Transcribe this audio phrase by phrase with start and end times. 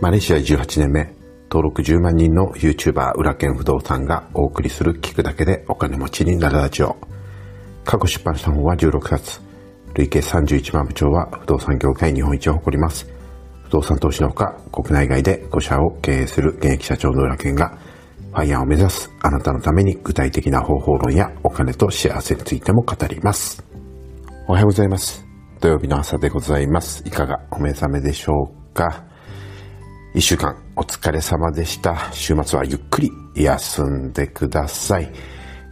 [0.00, 1.12] マレーシア18年目、
[1.50, 6.96] 登録10万人の YouTuber 裏剣不動産がお送りする聞くだけでお金持ちになるラジオ。
[7.84, 9.40] 過去出版した本は16冊。
[9.94, 13.08] 累計31万部長は不動産業界日本一を誇ります。
[13.64, 17.76] 不動産投資のほか、国内外で5社を経営する現役社長の裏剣が、
[18.30, 23.64] ファイヤーを目指すあなたのために具体的な方法論やお金と幸せについても語ります。
[24.46, 25.26] おはようございます。
[25.58, 27.02] 土曜日の朝でございます。
[27.04, 29.07] いかがお目覚めでしょうか？
[30.14, 32.10] 一週間お疲れ様でした。
[32.12, 35.12] 週末はゆっくり休んでください。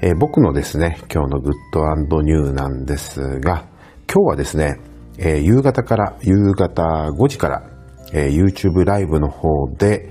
[0.03, 3.65] えー、僕のですね、今日のグッドニューなんですが、
[4.13, 4.79] 今日はですね、
[5.17, 6.83] えー、夕方から、夕方
[7.13, 7.63] 5時から、
[8.13, 10.11] えー、YouTube ライブの方で、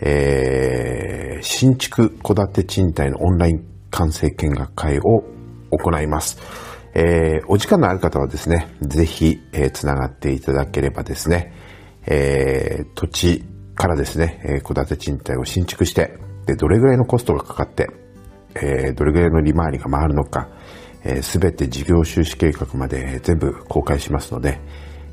[0.00, 5.22] えー、新築戸建て賃貸のオンライン完成見学会を
[5.70, 6.38] 行います。
[6.94, 11.52] えー、お時間のある方はですね、ぜひ、えー、つながっていただければですね、
[12.06, 13.44] えー、土地
[13.80, 16.12] からですね、え戸建て賃貸を新築して、
[16.44, 17.88] で、どれぐらいのコストがかかって、
[18.54, 20.50] えどれぐらいの利回りが回るのか、
[21.22, 24.60] す、べ、て事業収支計画まで全部公開しますので、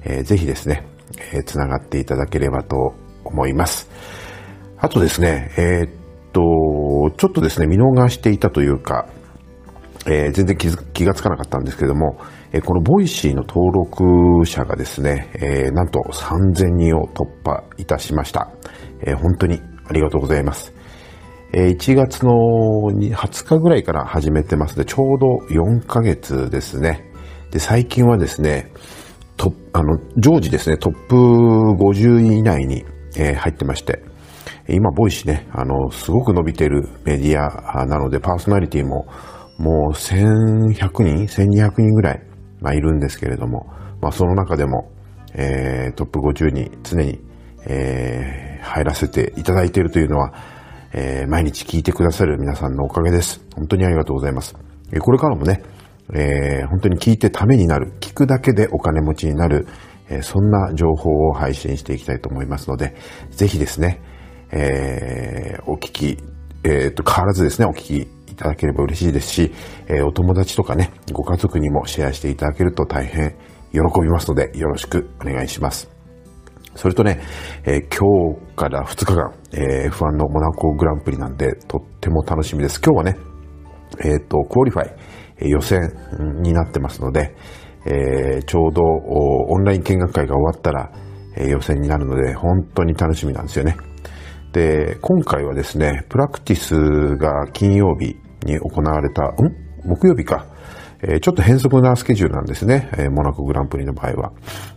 [0.03, 0.85] えー、ぜひですね、
[1.33, 2.93] えー、つながっていただければと
[3.23, 3.89] 思います。
[4.77, 5.89] あとですね、えー、っ
[6.33, 9.07] と、ちょっとですね、見逃していたというか、
[10.09, 10.57] えー、全然
[10.93, 12.17] 気がつかなかったんですけども、
[12.51, 18.49] えー、この Voicy の登録者がですね、えー、なんと3000人を突破いたしました。
[19.01, 20.73] え本当にありがとうございます。
[21.53, 22.31] え1月の
[22.91, 27.05] 20日ぐらいから始めてますので、ちょうど4ヶ月ですね。
[27.51, 28.71] で、最近はですね、
[29.37, 32.85] とあの、常時ですね、トップ50位以内に、
[33.17, 34.03] え入ってまして、
[34.67, 39.07] 今、 Voicy ね、あの、すごく伸びてるメディアなので、パーソナリティも
[39.57, 42.21] もう1100人 ?1200 人ぐらい、
[42.61, 43.67] まあ、いるんですけれども、
[44.01, 44.91] まあ、その中でも、
[45.33, 47.19] えー、トップ50に常に、
[47.65, 50.33] えー、入らせていただいているというのは、
[50.93, 53.41] えー、毎日聞いてくださる皆さんのおかげです。
[53.55, 54.55] 本当にありがとうございます。
[54.99, 55.61] これからもね、
[56.13, 59.67] えー、本当に聞いてためになる、聞くだけでお金持ちになる、
[60.09, 62.95] えー、そんな情報を配信していきたいと思いますので、
[63.31, 64.01] ぜひですね、
[64.51, 66.17] えー、お聞き、
[66.63, 69.51] えー、と、変わらずですね、お聞きいただければ嬉しいですし、
[69.87, 73.35] えー、お友達とかね、ご家族にもシェアしていただけると大変
[73.71, 75.89] 喜びますので、よろしくお願いします。
[76.75, 77.19] それとね、
[77.65, 82.79] えー、今日から2日間、えー、F1 のモナコグランプリなんで、とっても楽しみです。
[82.79, 83.17] 今日はね、
[83.99, 84.91] えっ、ー、と、 qualify、
[85.39, 85.81] えー、予選
[86.41, 87.35] になってますので、
[87.85, 90.91] えー、ちょうどオンライン見学会が終わったら、
[91.35, 93.75] えー、予選になるので、本当に楽しみなんですよね。
[94.53, 99.33] で、今回はですね、プラクティスが金曜日に行われた、ん？
[99.85, 100.47] 木曜日か。
[101.01, 102.89] え、ちょっと変則なスケジュールなんですね。
[102.97, 104.31] え、モナコグランプリの場合は。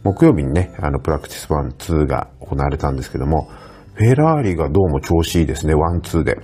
[0.04, 3.48] 木曜日にね、あの、プラクティス1、2が行われたんですけども、
[3.94, 6.38] フェラーリがどうも調子いいですね、1、2で。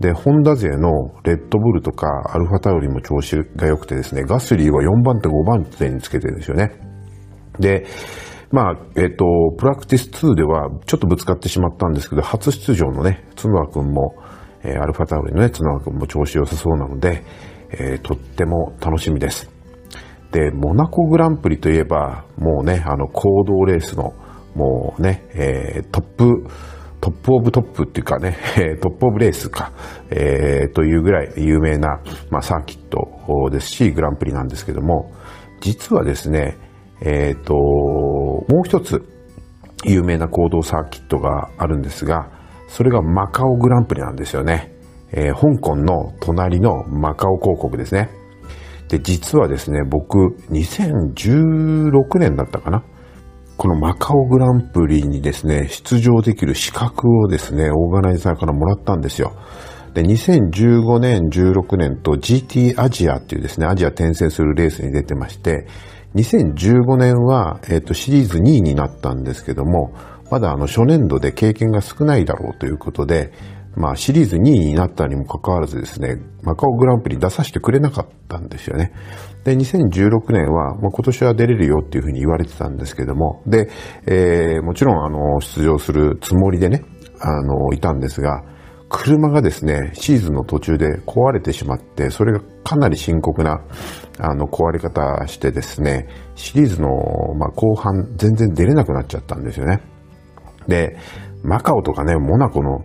[0.00, 0.90] で、ホンダ勢の
[1.24, 6.72] レッドブルとかアルファタウリも調子が良くてですね、ガスリーは4番手、5番手につけてるんですよね。
[7.58, 7.86] で、
[8.50, 9.24] まあ、えっ、と、
[9.58, 14.14] プラクティス2ではちょっとぶつかってしまったんですけど、初出場のね、角田くんも、
[14.74, 17.24] え、アルファタウリのね、角田くんも調子良さそうなので、
[17.70, 19.50] えー、とっても楽しみです。
[20.32, 24.14] で、モナコグランプリといえば、もうね、あの、行動レースの、
[24.54, 26.46] もうね、えー、トップ、
[27.00, 28.36] top of top っていうかね、
[28.82, 29.72] top of race か、
[30.10, 35.12] えー、というぐらい有名な、まあ、サーキットですし、グランプリなんですけども、
[35.60, 36.56] 実はですね、
[37.00, 39.02] えっ、ー、と、もう一つ
[39.84, 42.30] 有名な公道サーキットがあるんですが、
[42.68, 44.72] それがマカオグランプリなんですよね。
[45.10, 48.10] えー、香港の隣のマカオ公国ですね。
[48.88, 52.84] で、実はですね、僕、2016年だったかな。
[53.56, 59.32] このマカオグランプリにですね、出場できる資格をですね、オーガナイザーからもらったんですよ。
[59.94, 65.66] で、2015年、16年と GT アジアっていうですね、アジア転戦するレースに出てまして、
[66.14, 69.92] 2015年は、えっ、ー、と、シリーズ2位になったんですけども、
[70.30, 73.32] まだあの初年度で経験が少ないだろうということで、
[73.76, 78.92] まあシリーズ2位になったにもかかわらずですね、マカオグランプリ出させてくれなかったんですよね。
[79.44, 83.70] で、2016年は、まあ、今年は出れるよっていうふうに言われてたんですけども、で、
[84.06, 86.82] えー、もちろんあの、出場するつもりでね、
[87.20, 88.42] あの、いたんですが、
[88.90, 93.60] 車がですね、シーズンの途中で壊れてしまって、それがかなり深刻な、
[94.18, 96.88] あの、壊れ方してですね、シリーズの、
[97.38, 99.80] まあ、後半全然出れなくなっちゃったんですよね。
[100.68, 100.96] で、
[101.42, 102.84] マカオとかね、モナコの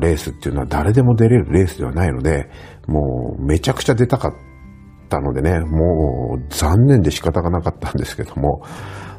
[0.00, 2.50] レースっていうのは誰でも出れるレースではないので、
[2.86, 4.32] もうめちゃくちゃ出たかっ
[5.08, 8.62] たのでね、もう残念で仕方がなかったんですけども、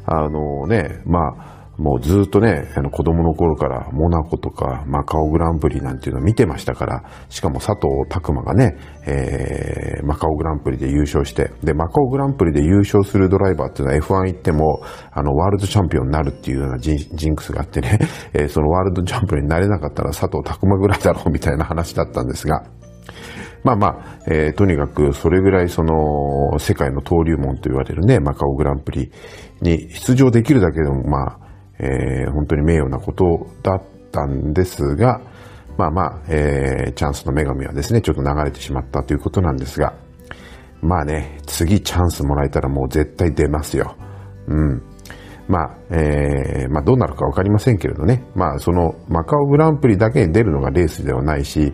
[0.06, 8.76] あのね、まあ、もうずっとね、あの子供の頃からモナコとかマカオグランプリなんていうのを見てましたから、しかも佐藤拓馬がね、
[9.06, 14.82] えー、マカオグランプリで優勝して、で、マカオグランプリで優勝するドライバーっていうのは F1 行っても、
[15.12, 17.98] あの、ワールドチャンピオンになるっていうようなジンクスがあってね、
[18.34, 22.62] えー、そのワールドチャンピオンになれなかったら佐藤拓馬ぐらいだろうみたいな話だったんですが、
[23.64, 23.96] まあまあ、
[24.26, 29.10] えー、とにかくそれぐらいその世界の登竜門と言われるね、マカオグランプリ
[29.62, 31.43] に出場できるだけでもまあ、
[31.78, 33.82] えー、本当に名誉なことだっ
[34.12, 35.20] たんですが、
[35.76, 39.94] まあまあ、えー、チャンスの女神はですね、ちょっと流れてしまったということなんですが、
[40.82, 43.96] まあね、次チャンスもらえたらもう絶対出ますよ。
[44.46, 44.82] うん。
[45.48, 48.24] まあ、えー、まあどうなるかわかりませんけれどね。
[48.34, 51.72] まあそのマカオグランプリだけに出るのがレースではないし、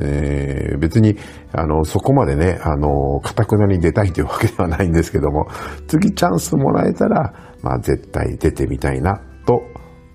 [0.00, 1.16] えー、別に、
[1.52, 5.46] あの、そこまでね、あの、かたくなに出たいというわけではないんですけども、
[5.88, 9.20] 次チャンスもらえたら、まあ絶対出てみたいな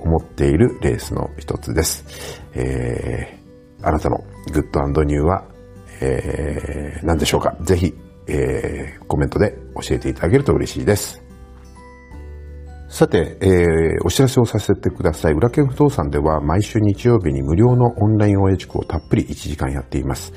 [0.06, 2.42] 思っているレースの一つです。
[2.54, 4.18] えー、あなたの
[4.54, 5.44] グッドニューは、
[6.00, 7.58] えー、何でしょうか？
[7.62, 7.94] ぜひ、
[8.28, 11.22] えー、コメントで教えていただけると嬉しいです。
[12.88, 15.34] さて、えー、お知らせをさせてください。
[15.34, 20.32] 裏剣不動産では毎週日曜日に無料のオンライン応援塾をたっぷり1時間やっています。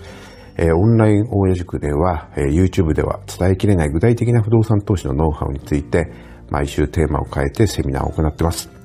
[0.56, 6.10] えー、オンライン応援塾では、えー、YouTube では伝えきれない具体的な不動産投資のノウハウについて
[6.50, 8.77] 毎週テーマを変えてセミナーを行っています。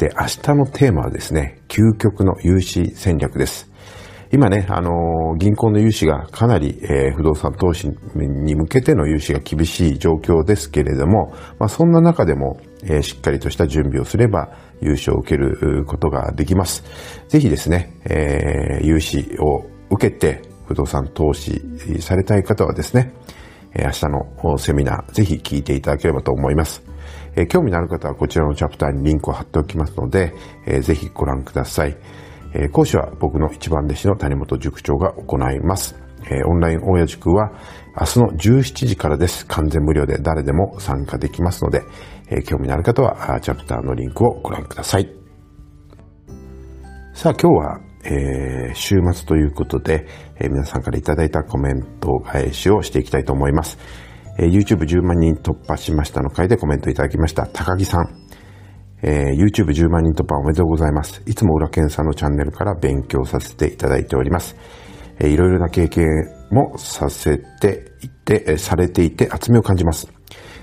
[0.00, 3.70] で、明日のテーマはですね、究極の融資戦略です。
[4.32, 14.48] 今ね、あの、銀行の融資がかなり、えー、不動産投資に向けての融資が厳しい状況ですけれども、まあ、そんな中でも、えー、しっかりとした準備をすれば、
[14.80, 16.82] 融資を受けることができます。
[17.28, 21.60] ぜひですね、えー、融資を受けて不動産投資
[22.00, 23.12] されたい方はですね、
[23.76, 26.82] 明日のセミナー、ぜひ聞いていただければと思います。
[27.36, 30.34] え、興味のある方はこちらのチャプターにリンクを貼っておきますので、
[30.66, 31.96] えー、ぜひご覧ください。
[32.54, 35.94] え、講師は僕の一番弟子の谷本塾長が行います。
[36.30, 37.50] えオンライン大家塾は
[37.98, 39.46] 明日の17時からです。
[39.46, 41.82] 完全無料で誰でも参加できますので、
[42.28, 45.08] え興味のある方はチャプターのリンクをご覧ください。
[47.14, 50.06] さあ今日は、えー、週末ということで、
[50.36, 53.78] えー、皆さんからいただいたコメント返しをしていきたいと思います。
[54.38, 57.46] えー、YouTube10 万人突破しましたの回でコメントいただきました。
[57.46, 58.08] 高木さん。
[59.02, 61.22] えー、YouTube10 万人突破おめでとうございます。
[61.26, 64.56] いつも裏剣さんのチャンネルから勉強させていただいております。
[65.18, 66.06] えー、いろいろな経験
[66.50, 70.19] もさせていて、されていて厚みを感じます。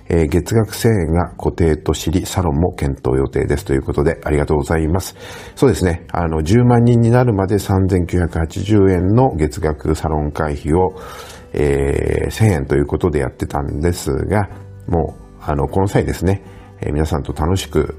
[0.09, 5.15] えー、月額1000円が固定と知り、サロンも検討予定ですということで、ありがとうございます。
[5.55, 10.95] そうですね、あの、10万人になるまで3980円の月額サロン会費を、
[11.53, 14.49] えー、1000円ということでやってたんですが、
[14.87, 16.43] もう、あの、この際ですね、
[16.81, 17.95] えー、皆さんと楽しく、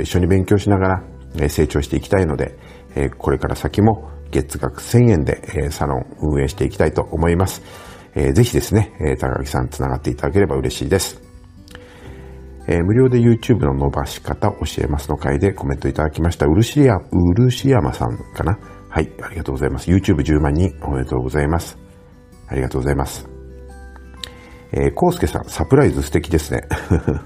[0.00, 1.02] 一緒に勉強しながら、
[1.38, 2.56] え成長していきたいので、
[2.94, 7.62] えこれから先も月額1000円で、えサロン運営していきたいと思います。
[8.16, 11.22] えー、ぜひですね、え高木さんつながっていただければ嬉しいです。
[12.66, 16.46] えー、無料で YouTube の伸ばし方を教えますの回でコメントいただきました。
[16.46, 18.58] 漆山、漆山さんかな？
[18.88, 19.90] はい、ありがとうございます。
[19.90, 21.78] YouTube10 万人おめでとうございます。
[22.48, 23.35] ありがとうございます。
[24.72, 26.62] えー、コウスケさん、サプライズ素敵ですね。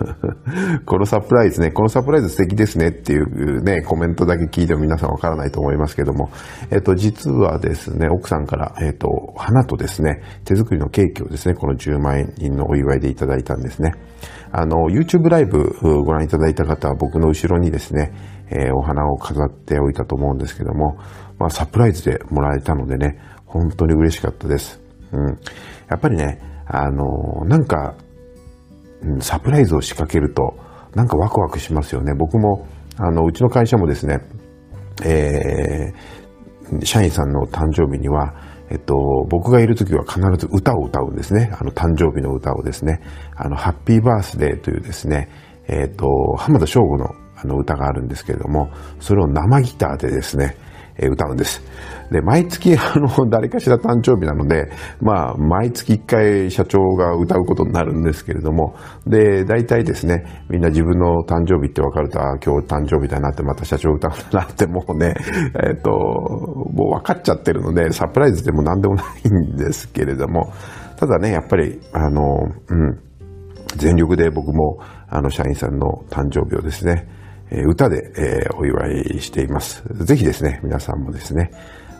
[0.84, 6.30] このサプライズね、このサプライズ素敵ですねっていうね、コメントだけ聞いても皆さんわからないと思いますけども、
[6.70, 13.92] えっ、ー、と、実はですね、奥さんから、えっ、ー、と、花とですね、手作りのケーキをですね、この10万円のお祝いでいただいたんですね。
[14.52, 18.12] あの、YouTube ライブご覧いただいた方は僕の後ろにですね、
[18.50, 20.96] えー、お花を飾っておいたと思うんですけども、
[21.38, 24.80] まあ、サプライズでもらえたのでね、本当に嬉しかったです。
[25.12, 25.38] うん。
[25.88, 27.94] やっぱりね、あの、なんか、
[29.20, 30.54] サプライズを仕掛けると、
[30.94, 32.14] なんかワクワクしますよね。
[32.14, 34.18] 僕も、あの、うちの会社もですね、
[35.04, 38.34] えー、社員さんの誕生日には、
[38.70, 38.94] えっと、
[39.28, 41.50] 僕がいる時は必ず歌を歌うんですね。
[41.58, 43.00] あの、誕生日の歌をですね。
[43.34, 45.28] あの、ハッピーバースデーというですね、
[45.66, 50.56] えっと、浜田省吾のあの歌があるんですけれども、それを生ギターでですね、
[51.08, 51.62] 歌うんです。
[52.10, 58.74] で、毎月、 あの、誰かしら誕生日なので、まあ、毎月一回社長が歌うことになるんですけれども、
[59.06, 65.14] で、大体ですね、みんな自分の誕生日って分かると、今日誕生日だなって、また社長歌うんだなって、もうね、
[65.64, 70.52] えっ、ー、と、もう分かっちゃってるので、サプライズでも何でもないんですけれども、
[70.96, 72.22] ただね、やっぱり、あの、
[72.68, 72.98] うん、
[73.76, 74.78] 全力で僕も、
[75.08, 77.06] あの、社員さんの誕生日をですね、
[77.50, 79.82] 歌で、お祝いしています。
[80.04, 81.50] ぜひですね、皆さんもですね、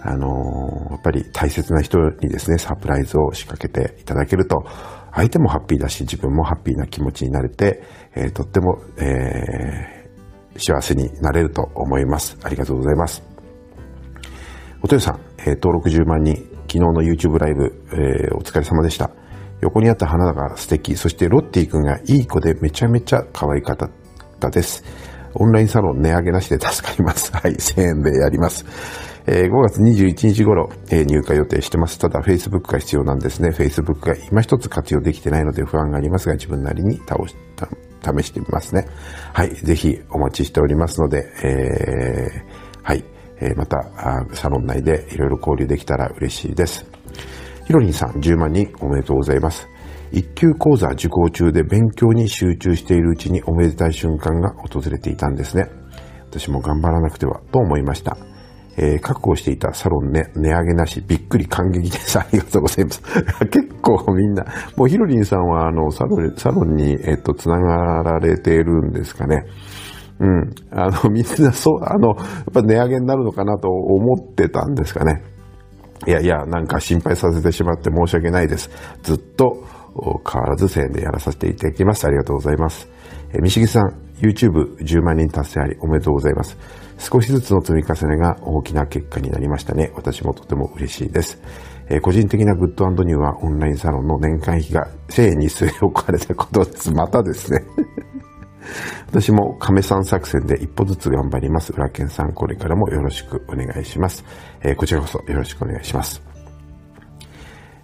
[0.02, 4.64] あのやっぱり大切な人にですね、サプライズを仕掛けていただけると、
[5.12, 7.83] 相手もハッピーだし、自分もハッピーな気持ちになれて、
[8.14, 10.09] えー、とっても、え
[10.57, 12.37] 幸せになれると思います。
[12.42, 13.23] ありがとうございます。
[14.83, 16.37] おとよさん、え、登録10万人、
[16.69, 19.11] 昨日の YouTube ライブ、え、お疲れ様でした。
[19.61, 23.76] 横にあった花が素敵、そしてロッティ君がいい子でめちゃめちゃ可愛かっ
[24.38, 24.83] たです。
[25.34, 27.32] オンラインサロン値上げなしで助かります。
[27.37, 28.64] はい、1000円でやります。
[29.26, 31.99] えー、5月21日頃、えー、入荷予定してます。
[31.99, 33.50] ただ、Facebook が必要なんですね。
[33.50, 37.68] Facebook が今一つ活用できてないので不安がありますが、自分なりに倒した、
[38.12, 38.87] 試してみますね。
[39.32, 43.04] はい、ぜひお待ちしておりますので、えー、はい、
[43.40, 46.87] え、また、サロン内でいろいろ交流できたら嬉しいです。
[47.66, 49.68] ヒロリンさん、10万人おめでとうございます。
[50.12, 55.69] 一級講座受講中で勉強に集中しているうちにおめでたい瞬間が訪れていたんですね。
[56.31, 58.17] 私も頑張らなくてはと思いました。
[58.76, 62.19] えー、確保していたサロンね、値上げなし、びっくり感激です。
[62.19, 63.02] ありがとうございます。
[63.50, 64.45] 結構みんな、
[64.76, 69.45] もうヒロリンさんはあの、サロン、サロンに、えっと、繋がられているんですかね。
[70.21, 70.50] うん。
[70.71, 72.17] あの、 みんなそう、あの、やっ
[72.52, 75.23] ぱ値上げになるのかなと思ってたんですかね。
[76.07, 78.71] いやいや、なんか心配させてしまって申し訳ないです。
[79.02, 82.06] ずっと変わらず1000円でやらさせていただきます。
[82.06, 82.88] ありがとうございます。
[83.32, 86.56] えー、みしぎさん、YouTube10 万人達成ありおめでとうございます。
[86.99, 89.90] 少しずつの積み重ねが大きな結果になりましたね。
[89.94, 91.40] 私もとても嬉しいです。
[91.88, 96.92] え、個人的なグッドニューはオンラインサロンの年間費が1000円に据え置かれたことです。
[96.94, 97.64] またですね。
[99.09, 101.73] 私も亀さん作戦で一歩ずつ頑張ります。
[101.73, 104.25] 裏剣さん、これからもよろしくお願いします。
[104.62, 106.23] えー、こちらこそよろしくお願いします。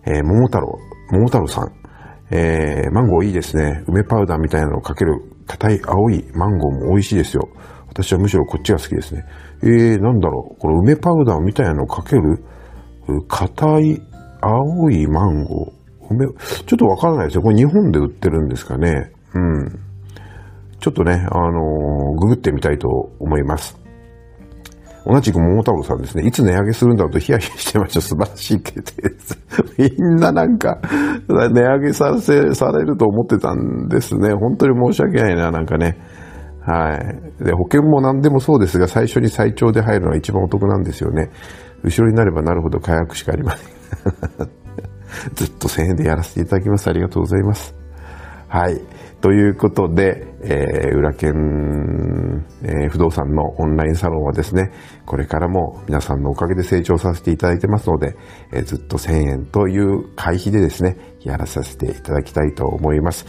[0.05, 0.79] えー、桃太郎、
[1.11, 1.73] 桃太郎さん、
[2.31, 3.85] えー、マンゴーいいですね。
[3.87, 5.15] 梅パウダーみたいなのをかける
[5.47, 7.49] 硬い青いマンゴーも美味しいですよ。
[7.89, 9.25] 私はむしろこっちが好きですね。
[9.63, 10.61] えー、なんだろう。
[10.61, 12.45] これ梅パウダーみたいなのをかける？
[13.29, 14.03] 硬い
[14.41, 15.77] 青いマンゴー。
[16.11, 17.43] 梅、ちょっとわからないですよ。
[17.43, 19.13] これ日本で売ってるんですかね。
[19.35, 19.81] うん。
[20.79, 23.79] ちょっとね、あのー、ググってみたいと思います。
[25.07, 26.27] 同じく桃太郎さんですね。
[26.27, 28.01] いつ値上げするんだろうとヒヤヒヤしてました。
[28.01, 29.39] 素晴らしい決定です。
[29.79, 30.81] みんななんか、
[31.29, 34.35] 値上げさせ、されると思ってたんですね。
[34.35, 35.97] 本当に申し訳ないな、なんかね。
[36.61, 37.45] はい。
[37.45, 41.31] で、保険も何でもそうですが、最初に最長で入るのが一番お得なんですよね。
[41.85, 43.69] 後ろになればなるほど解約しかありません。
[45.35, 46.89] ずっと1000円でやらせていただきます。
[46.89, 47.86] ありがとうございます。
[48.49, 48.81] はい。
[49.21, 54.71] ということで、えー、裏剣、えー、不動産のオンラインサロンはですね、
[55.05, 58.17] これからも皆さんのおかげで成長させていただいてますので、
[58.53, 63.27] えー、ずっと1000円という会費でですね、やらさせていただきたいと思います。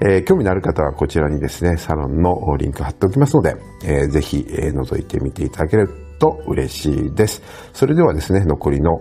[0.00, 7.42] えー、興味のある方はこちらにですね、サロンのリンク貼っておきますので、えー、ぜひ、えー、覗いてみていただけると嬉しいです。
[7.72, 9.00] それではですね、残りの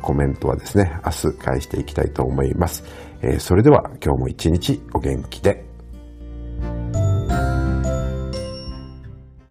[0.00, 2.84] コメントはですね、明日返していきたいと思います。
[3.26, 5.63] えー、それでは今日も一日お元気で。